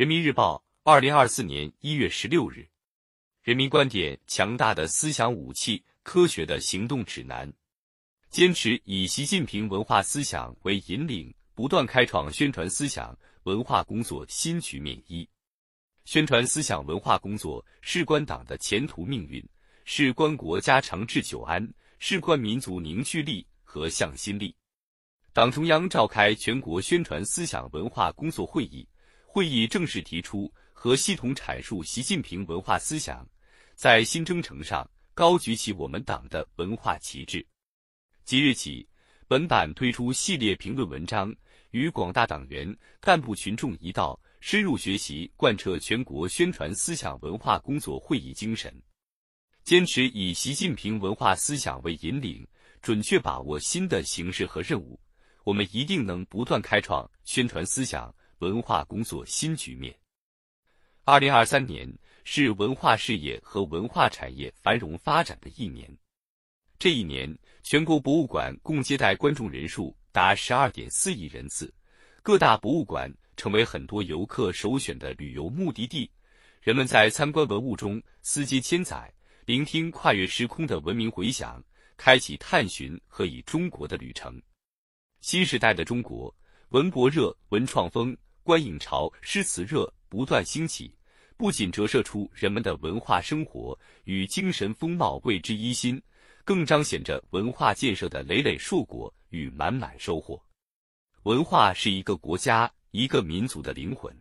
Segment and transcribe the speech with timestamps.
[0.00, 2.66] 人民日报，二零二四年一月十六日。
[3.42, 7.52] 人民观点：强大的思想武器，科学的行动指南。
[8.30, 14.98] 坚持以习近平文化思想为引领，不断开创宣传思想文化工作新局面。
[15.06, 15.28] 一、
[16.06, 19.46] 宣传思想文化工作事关党的前途命运，
[19.84, 24.56] 事关国家长治久安，事关民族凝聚力和向心力。
[25.34, 28.88] 党中央召开全国宣传思想文化工作会议，
[29.32, 33.24] 会议正式提出和系统阐述习近平文化思想，
[33.76, 34.84] 在新征程上
[35.14, 37.46] 高举起我们党的文化旗帜。
[38.24, 38.84] 即日起，
[39.28, 41.32] 本版推出系列评论文章，
[41.70, 48.82] 与广大党员干部群众一道深入学习贯彻全国宣传思想文化工作会议精神，
[49.62, 52.44] 坚持以习近平文化思想为引领，
[52.82, 54.98] 准确把握新的形势和任务，
[55.44, 59.94] 我们一定能不断开创宣传思想文化工作新局面。
[61.04, 61.90] 二零二三年
[62.24, 65.90] 是文化事业和文化产业繁荣发展的一年。
[66.78, 71.72] 这一年，全国博物馆共接待观众人数达十二点四亿人次，
[72.22, 76.10] 各大博物馆成为很多游客首选的旅游目的地。
[76.62, 79.12] 人们在参观文物中思接千载，
[79.44, 81.62] 聆听跨越时空的文明回响，
[81.98, 84.40] 开启探寻和以中国的旅程。
[85.20, 86.34] 新时代的中国，
[86.70, 90.94] 文博热、文创风、观影潮、诗词热不断兴起，
[91.36, 96.00] 不仅折射出人们的文化生活与精神风貌为之一新。
[96.42, 100.42] 更彰显着文化建设的累累硕果与满满收获。
[101.24, 104.12] 文化是一个国家、一个民族的灵魂。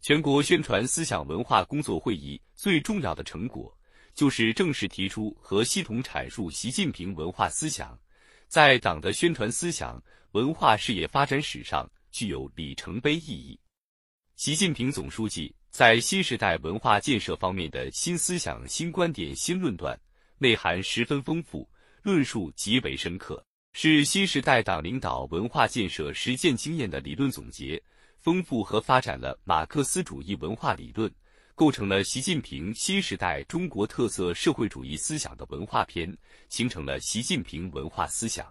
[0.00, 3.76] 全国宣传思想文化工作会议最重要的成果，
[4.14, 7.98] 就是正式提出和系统阐述习近平文化思想，
[8.48, 13.58] 在党的宣传思想文化事业发展史上具有里程碑意义。
[14.36, 19.98] 习近平总书记在新时代文化建设方面的新思想、新观点、新论断。
[20.38, 21.68] 内涵十分丰富，
[22.02, 23.44] 论述极为深刻，
[23.74, 27.80] 是新时代党领导文化建设实践经验的理论总结，
[28.18, 31.08] 丰富和发展了马克思主义文化理论，
[31.54, 36.12] 构成了习近平新时代中国特色社会主义思想的文化篇，
[36.48, 38.44] 形成了习近平文化思想。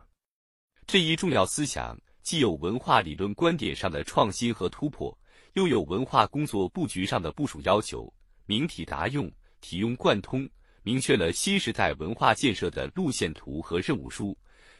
[0.87, 5.17] 这一重要思想既有文化理论观点上的创新和突破，
[5.53, 8.11] 又有文化工作布局上的部署要求，
[8.45, 10.49] 明体达用，体用贯通。
[10.83, 14.35] 明确了新时代文化建设的路线图和任务书，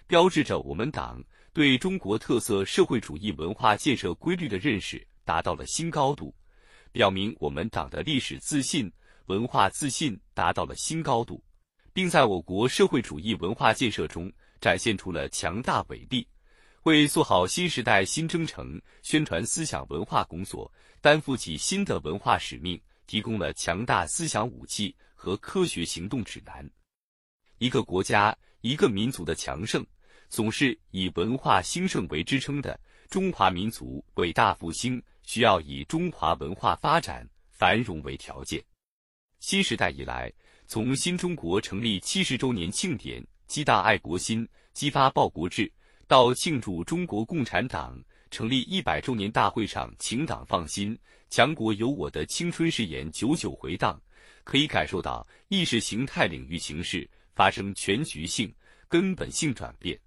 [0.08, 6.34] 标志着我们党对中国特色社会主义文化建设规律的认识达到了新高度，
[6.92, 8.92] 表明我们党的历史自信、
[9.28, 11.44] 文化自信达到了新高度，
[11.94, 16.28] 并在我国社会主义文化建设中展现出了强大伟力，
[16.84, 24.96] 为做好新时代新征程宣传思想文化工作担负起新的文化使命提供了强大思想武器。
[25.24, 26.68] 和科学行动指南。
[27.60, 29.86] 一个国家、一个民族的强盛，
[30.30, 32.80] 总是以文化兴盛为支撑的。
[33.08, 38.60] 中华民族伟大复兴，需要以中华文化发展繁荣为条件。
[39.40, 40.34] 新时代以来，
[40.66, 45.72] 从新中国成立七十周年庆典激荡爱国心、激发报国志，
[46.12, 47.98] 到庆祝中国共产党
[48.32, 51.00] 成立一百周年大会上请党放心、
[51.30, 53.98] 强国有我的青春誓言久久回荡。
[54.44, 58.54] 可以感受到意识形态领域形势发生全局性、
[58.90, 59.98] 根本性转变，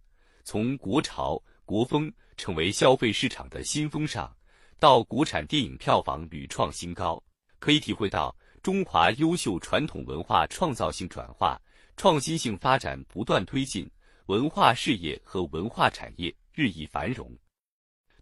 [0.43, 4.31] 从国潮、国风成为消费市场的新风尚，
[4.79, 7.19] 到国产电影票房屡创新高，
[7.59, 11.59] 可以体会到中华优秀传统文化创造性转化、
[11.97, 13.91] 创新性发展不断推进，
[14.27, 17.31] 文化事业和文化产业日益繁荣。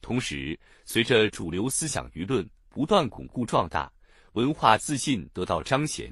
[0.00, 3.92] 同时，随着主流思想舆论不断巩固壮大。
[4.32, 6.10] 文化自信得到彰显，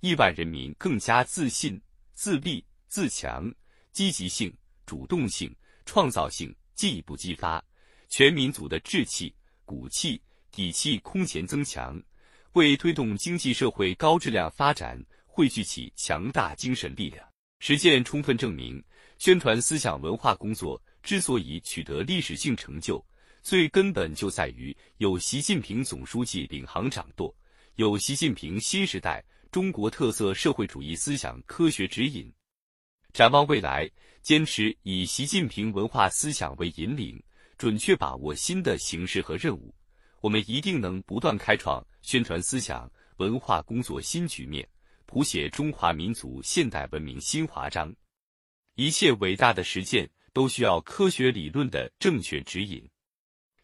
[0.00, 1.80] 亿万人民更加自信、
[2.12, 3.50] 自立、自强，
[3.90, 5.52] 积极性、主动性、
[5.86, 7.64] 创造性进一步激发，
[8.10, 9.34] 全民族的志气、
[9.64, 10.20] 骨气、
[10.52, 11.98] 底气空前增强，
[12.52, 17.26] 为推动经济社会高质量发展汇聚起强大精神力量。
[17.60, 18.84] 实践充分证明，
[19.24, 23.02] 宣传思想文化工作之所以取得历史性成就，
[23.40, 27.34] 最根本就在于有习近平总书记领航掌舵。
[27.76, 32.30] 有习近平新时代中国特色社会主义思想科学指引，
[33.14, 33.90] 展望未来，
[34.20, 37.18] 坚持以习近平文化思想为引领，
[37.56, 39.74] 准确把握新的形势和任务，
[40.20, 44.68] 我们一定能不断开创宣传思想文化工作新局面，
[45.06, 47.90] 谱写中华民族现代文明新华章。
[48.76, 52.82] 一切伟大的实践都需要科学理论的正确指引。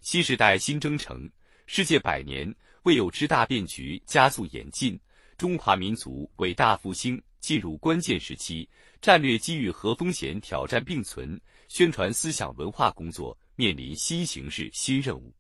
[0.00, 1.28] 新时代新征程，
[1.66, 2.52] 世界百年。
[2.84, 4.98] 未有之大变局加速演进，
[5.36, 8.66] 中华民族伟大复兴进入关键时期，
[9.02, 15.30] 战略机遇和风险挑战并存，宣传思想文化工作面临新形势新任务，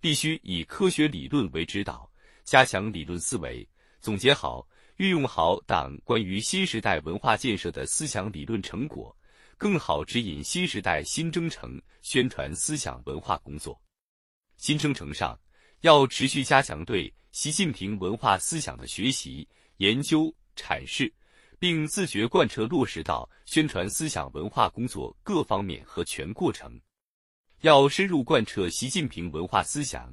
[0.00, 2.10] 必须以科学理论为指导，
[2.44, 3.68] 加强理论思维，
[4.00, 9.16] 总结好、运用好党关于新时代文化建设的思想理论成果，
[9.58, 13.80] 更好指引新时代新征程宣传思想文化工作。
[14.56, 15.38] 新征程上。
[15.80, 19.46] 要持续加强对习近平文化思想的学习、
[19.76, 21.12] 研究、阐释，
[21.58, 26.80] 并自觉贯彻落实到宣传思想文化工作各方面和全过程。
[27.60, 30.10] 要深入贯彻习近平文化思想，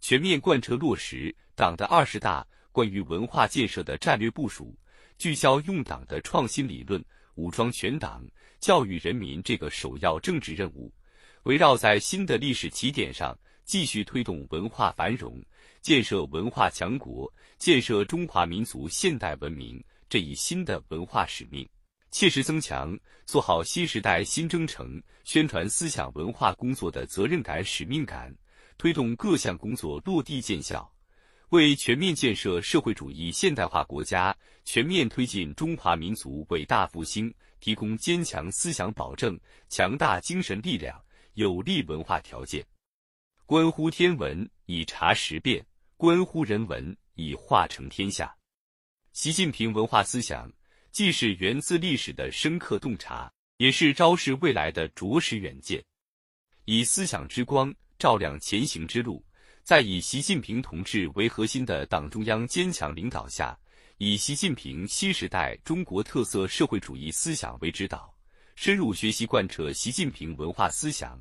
[0.00, 4.76] 全面贯彻落实党的二十大关于文化建设的战略部署，
[5.18, 8.24] 聚焦用党的创新理论，武装全党，
[8.58, 10.92] 教育人民这个首要政治任务，
[11.44, 13.36] 围绕在新的历史起点上。
[13.66, 15.40] 继续推动文化繁荣，
[15.80, 21.68] 建设文化强国，建设中华民族现代文明这一新的文化使命，
[22.10, 28.34] 切实增强做好新时代新征程宣传思想文化工作的责任感、使命感，
[28.76, 30.92] 推动各项工作落地见效，
[31.50, 39.38] 为全面建设社会主义现代化国家、全面推进中华民族伟大复兴提供坚强思想保证、
[39.68, 41.02] 强大精神力量、
[41.34, 42.64] 有利文化条件。
[43.46, 45.64] 关乎天文以察时变，
[45.96, 48.32] 关乎人文以化成天下。
[49.12, 50.48] 习近平文化思想
[50.92, 55.82] 既是源自历史的深刻洞察，也是昭示未来的着实远见。
[56.64, 59.24] 以思想之光照亮前行之路，
[59.70, 63.56] 在以习近平同志为核心的党中央坚强领导下，
[63.98, 68.12] 以习近平新时代中国特色社会主义思想为指导，
[68.56, 71.16] 深入学习贯彻习近平文化思想，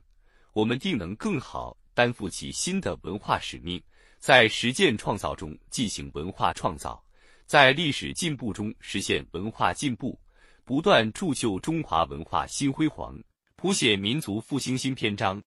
[0.53, 1.77] 我们定能更好。
[1.93, 3.79] 担负起新的文化使命，
[4.17, 6.99] 在实践创造中进行文化创造，
[7.45, 10.19] 在历史进步中实现文化进步，
[10.65, 13.15] 不断铸就中华文化新辉煌，
[13.57, 15.39] 谱写民族复兴新篇章。